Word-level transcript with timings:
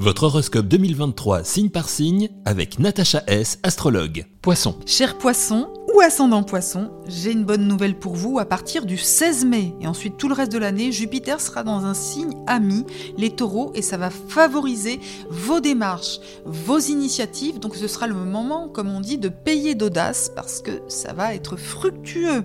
Votre 0.00 0.22
horoscope 0.22 0.66
2023 0.66 1.44
signe 1.44 1.68
par 1.68 1.90
signe 1.90 2.30
avec 2.46 2.78
Natacha 2.78 3.22
S, 3.26 3.58
astrologue. 3.62 4.24
Poisson. 4.40 4.74
Cher 4.86 5.18
poisson 5.18 5.68
ou 5.94 6.00
ascendant 6.00 6.42
poisson, 6.42 6.90
j'ai 7.06 7.32
une 7.32 7.44
bonne 7.44 7.68
nouvelle 7.68 7.98
pour 7.98 8.14
vous 8.14 8.38
à 8.38 8.46
partir 8.46 8.86
du 8.86 8.96
16 8.96 9.44
mai. 9.44 9.74
Et 9.82 9.86
ensuite 9.86 10.16
tout 10.16 10.28
le 10.28 10.34
reste 10.34 10.52
de 10.52 10.58
l'année, 10.58 10.90
Jupiter 10.90 11.38
sera 11.42 11.64
dans 11.64 11.84
un 11.84 11.92
signe 11.92 12.32
ami, 12.46 12.86
les 13.18 13.28
taureaux, 13.28 13.72
et 13.74 13.82
ça 13.82 13.98
va 13.98 14.08
favoriser 14.08 15.00
vos 15.28 15.60
démarches, 15.60 16.18
vos 16.46 16.78
initiatives. 16.78 17.58
Donc 17.58 17.76
ce 17.76 17.86
sera 17.86 18.06
le 18.06 18.14
moment, 18.14 18.70
comme 18.70 18.88
on 18.88 19.02
dit, 19.02 19.18
de 19.18 19.28
payer 19.28 19.74
d'audace 19.74 20.32
parce 20.34 20.62
que 20.62 20.80
ça 20.88 21.12
va 21.12 21.34
être 21.34 21.58
fructueux 21.58 22.42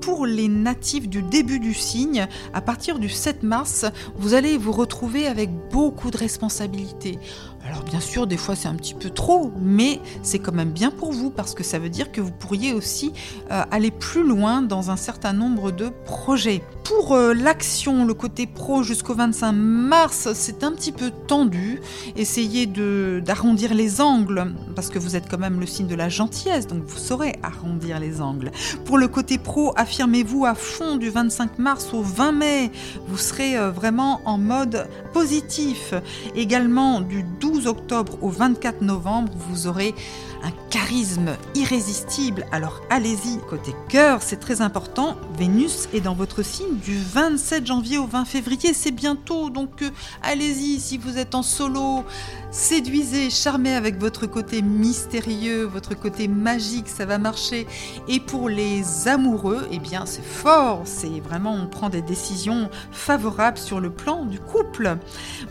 pour 0.00 0.26
les 0.26 0.48
natifs 0.48 1.08
du 1.08 1.22
début 1.22 1.60
du 1.60 1.74
signe, 1.74 2.26
à 2.52 2.60
partir 2.60 2.98
du 2.98 3.08
7 3.08 3.42
mars, 3.42 3.84
vous 4.16 4.34
allez 4.34 4.56
vous 4.56 4.72
retrouver 4.72 5.26
avec 5.26 5.50
beaucoup 5.70 6.10
de 6.10 6.16
responsabilités. 6.16 7.18
Alors 7.66 7.82
bien 7.82 8.00
sûr, 8.00 8.26
des 8.26 8.38
fois 8.38 8.56
c'est 8.56 8.68
un 8.68 8.74
petit 8.74 8.94
peu 8.94 9.10
trop, 9.10 9.52
mais 9.60 10.00
c'est 10.22 10.38
quand 10.38 10.52
même 10.52 10.70
bien 10.70 10.90
pour 10.90 11.12
vous 11.12 11.30
parce 11.30 11.54
que 11.54 11.62
ça 11.62 11.78
veut 11.78 11.90
dire 11.90 12.10
que 12.10 12.20
vous 12.20 12.30
pourriez 12.30 12.72
aussi 12.72 13.12
euh, 13.50 13.62
aller 13.70 13.90
plus 13.90 14.26
loin 14.26 14.62
dans 14.62 14.90
un 14.90 14.96
certain 14.96 15.32
nombre 15.32 15.70
de 15.70 15.90
projets. 16.04 16.62
Pour 16.84 17.14
euh, 17.14 17.34
l'action, 17.34 18.04
le 18.04 18.14
côté 18.14 18.46
pro 18.46 18.82
jusqu'au 18.82 19.14
25 19.14 19.52
mars, 19.52 20.28
c'est 20.32 20.64
un 20.64 20.72
petit 20.72 20.90
peu 20.90 21.10
tendu. 21.10 21.80
Essayez 22.16 22.66
d'arrondir 22.66 23.74
les 23.74 24.00
angles 24.00 24.54
parce 24.74 24.88
que 24.88 24.98
vous 24.98 25.14
êtes 25.14 25.28
quand 25.30 25.38
même 25.38 25.60
le 25.60 25.66
signe 25.66 25.86
de 25.86 25.94
la 25.94 26.08
gentillesse, 26.08 26.66
donc 26.66 26.82
vous 26.84 26.98
saurez 26.98 27.34
arrondir 27.42 28.00
les 28.00 28.20
angles. 28.20 28.50
Pour 28.86 28.98
le 28.98 29.06
côté 29.06 29.38
pro, 29.38 29.72
affirmez-vous 29.76 30.46
à 30.46 30.54
fond 30.54 30.96
du 30.96 31.10
25 31.10 31.58
mars 31.58 31.92
au 31.92 32.02
20 32.02 32.32
mai. 32.32 32.70
Vous 33.06 33.18
serez 33.18 33.56
euh, 33.56 33.70
vraiment 33.70 34.20
en 34.24 34.38
mode 34.38 34.88
positif. 35.12 35.94
Également 36.34 37.00
du 37.00 37.22
12 37.22 37.49
12 37.50 37.66
octobre 37.66 38.16
au 38.22 38.28
24 38.28 38.80
novembre, 38.82 39.32
vous 39.36 39.66
aurez 39.66 39.94
un 40.42 40.52
charisme 40.70 41.36
irrésistible. 41.54 42.46
Alors 42.52 42.80
allez-y, 42.90 43.38
côté 43.48 43.74
cœur, 43.88 44.22
c'est 44.22 44.38
très 44.38 44.60
important. 44.60 45.16
Vénus 45.36 45.88
est 45.92 46.00
dans 46.00 46.14
votre 46.14 46.42
signe 46.42 46.76
du 46.78 46.96
27 46.98 47.66
janvier 47.66 47.98
au 47.98 48.06
20 48.06 48.24
février, 48.24 48.72
c'est 48.72 48.92
bientôt. 48.92 49.50
Donc 49.50 49.82
euh, 49.82 49.90
allez-y, 50.22 50.80
si 50.80 50.96
vous 50.96 51.18
êtes 51.18 51.34
en 51.34 51.42
solo, 51.42 52.04
séduisez, 52.50 53.30
charmez 53.30 53.74
avec 53.74 53.98
votre 53.98 54.26
côté 54.26 54.62
mystérieux, 54.62 55.64
votre 55.64 55.94
côté 55.94 56.28
magique, 56.28 56.88
ça 56.88 57.04
va 57.04 57.18
marcher. 57.18 57.66
Et 58.08 58.20
pour 58.20 58.48
les 58.48 59.08
amoureux, 59.08 59.66
eh 59.72 59.78
bien 59.78 60.06
c'est 60.06 60.24
fort, 60.24 60.82
c'est 60.84 61.20
vraiment 61.20 61.54
on 61.54 61.66
prend 61.66 61.90
des 61.90 62.02
décisions 62.02 62.70
favorables 62.92 63.58
sur 63.58 63.80
le 63.80 63.90
plan 63.90 64.24
du 64.24 64.38
couple. 64.38 64.96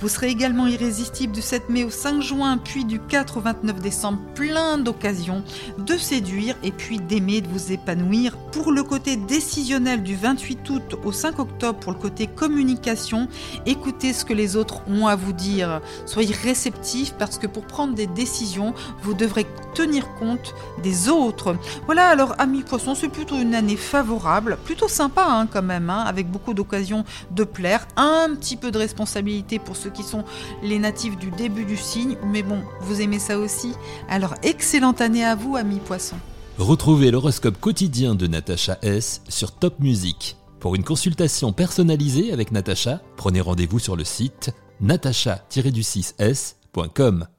Vous 0.00 0.08
serez 0.08 0.28
également 0.28 0.66
irrésistible 0.66 1.32
du 1.32 1.42
7 1.42 1.70
mai 1.70 1.84
au 1.86 1.90
5 1.90 2.20
juin, 2.20 2.58
puis 2.58 2.84
du 2.84 2.98
4 2.98 3.36
au 3.36 3.40
29 3.40 3.80
décembre, 3.80 4.18
plein 4.34 4.76
d'occasions 4.76 5.44
de 5.78 5.96
séduire 5.96 6.56
et 6.64 6.72
puis 6.72 6.98
d'aimer, 6.98 7.40
de 7.40 7.48
vous 7.48 7.70
épanouir. 7.70 8.36
Pour 8.50 8.72
le 8.72 8.82
côté 8.82 9.16
décisionnel 9.16 10.02
du 10.02 10.16
28 10.16 10.70
août 10.70 10.96
au 11.04 11.12
5 11.12 11.38
octobre, 11.38 11.78
pour 11.78 11.92
le 11.92 11.98
côté 11.98 12.26
communication, 12.26 13.28
écoutez 13.66 14.12
ce 14.12 14.24
que 14.24 14.32
les 14.32 14.56
autres 14.56 14.82
ont 14.88 15.06
à 15.06 15.14
vous 15.14 15.32
dire. 15.32 15.80
Soyez 16.06 16.34
réceptifs 16.34 17.14
parce 17.14 17.38
que 17.38 17.46
pour 17.46 17.66
prendre 17.66 17.94
des 17.94 18.08
décisions, 18.08 18.74
vous 19.02 19.14
devrez 19.14 19.46
tenir 19.74 20.12
compte 20.14 20.54
des 20.82 21.08
autres. 21.08 21.56
Voilà, 21.84 22.08
alors 22.08 22.34
amis 22.38 22.62
poissons, 22.62 22.94
c'est 22.96 23.08
plutôt 23.08 23.36
une 23.36 23.54
année 23.54 23.76
favorable, 23.76 24.58
plutôt 24.64 24.88
sympa 24.88 25.24
hein, 25.28 25.46
quand 25.46 25.62
même, 25.62 25.90
hein, 25.90 26.02
avec 26.06 26.28
beaucoup 26.30 26.54
d'occasions 26.54 27.04
de 27.30 27.44
plaire, 27.44 27.86
un 27.96 28.34
petit 28.34 28.56
peu 28.56 28.72
de 28.72 28.78
responsabilité 28.78 29.58
pour 29.58 29.76
ceux 29.76 29.90
qui 29.90 30.02
sont 30.02 30.24
les 30.62 30.78
natifs 30.78 31.16
du 31.16 31.30
début 31.30 31.64
du 31.64 31.75
signe, 31.82 32.16
mais 32.24 32.42
bon, 32.42 32.62
vous 32.80 33.00
aimez 33.00 33.18
ça 33.18 33.38
aussi 33.38 33.72
Alors 34.08 34.34
excellente 34.42 35.00
année 35.00 35.24
à 35.24 35.34
vous, 35.34 35.56
amis 35.56 35.80
poissons. 35.80 36.18
Retrouvez 36.58 37.10
l'horoscope 37.10 37.60
quotidien 37.60 38.14
de 38.14 38.26
Natacha 38.26 38.78
S 38.82 39.22
sur 39.28 39.52
Top 39.52 39.80
Music. 39.80 40.36
Pour 40.60 40.74
une 40.74 40.84
consultation 40.84 41.52
personnalisée 41.52 42.32
avec 42.32 42.50
Natacha, 42.50 43.00
prenez 43.16 43.40
rendez-vous 43.40 43.78
sur 43.78 43.94
le 43.94 44.04
site 44.04 44.52
natacha-du6s.com. 44.80 47.26